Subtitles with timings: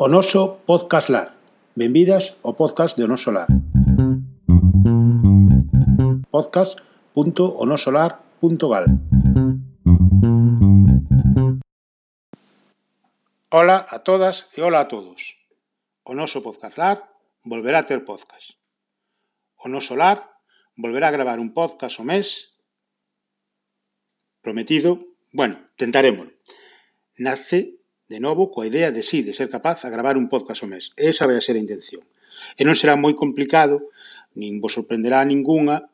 [0.00, 1.34] O noso podcast lar.
[2.46, 3.50] Ao podcast de O Noso Lar.
[6.30, 8.86] podcast.onosolar.gal
[13.50, 15.34] Ola a todas e ola a todos.
[16.06, 17.02] O noso podcast lar
[17.42, 18.54] volverá a ter podcast.
[19.58, 20.22] O noso lar
[20.78, 22.54] volverá a gravar un podcast o mes
[24.46, 25.02] prometido,
[25.34, 26.30] bueno, tentaremos.
[27.18, 27.77] Nace
[28.08, 30.72] de novo, coa idea de si, sí, de ser capaz a gravar un podcast ao
[30.72, 30.96] mes.
[30.96, 32.00] Esa vai a ser a intención.
[32.56, 33.92] E non será moi complicado,
[34.32, 35.92] nin vos sorprenderá a ningunha,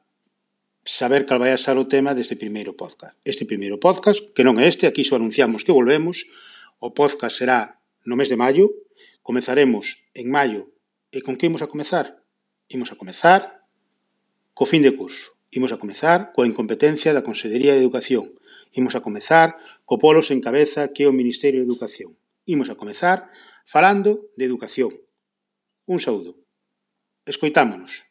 [0.87, 3.19] saber cal vai a ser o tema deste primeiro podcast.
[3.27, 6.31] Este primeiro podcast, que non é este, aquí só anunciamos que volvemos,
[6.79, 8.71] o podcast será no mes de maio,
[9.27, 10.71] comezaremos en maio,
[11.11, 12.23] e con que imos a comezar?
[12.71, 13.67] Imos a comezar
[14.55, 15.35] co fin de curso.
[15.51, 18.31] Imos a comezar coa incompetencia da Consellería de Educación,
[18.75, 19.57] Imos a comezar
[19.87, 22.19] co polo sen cabeza que é o Ministerio de Educación.
[22.45, 23.31] Imos a comezar
[23.63, 24.91] falando de educación.
[25.87, 26.43] Un saúdo.
[27.25, 28.03] Escoitámonos.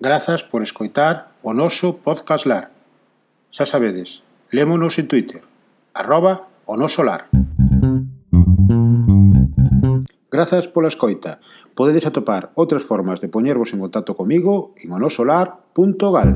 [0.00, 2.72] Grazas por escoitar o noso podcast lar.
[3.52, 5.44] Xa sabedes, lémonos en Twitter,
[5.92, 7.28] arroba o noso lar.
[10.38, 11.42] Grazas pola escoita.
[11.74, 16.30] Podedes atopar outras formas de poñervos en contacto comigo en onosolar.gal.